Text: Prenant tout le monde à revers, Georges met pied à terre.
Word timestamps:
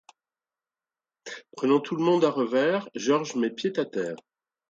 Prenant 1.55 1.79
tout 1.79 1.95
le 1.95 2.03
monde 2.03 2.25
à 2.25 2.31
revers, 2.31 2.89
Georges 2.95 3.35
met 3.35 3.51
pied 3.51 3.77
à 3.77 3.85
terre. 3.85 4.15